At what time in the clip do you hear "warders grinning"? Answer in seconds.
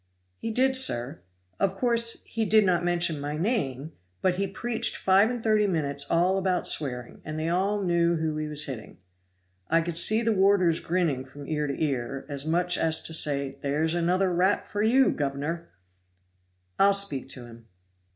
10.33-11.23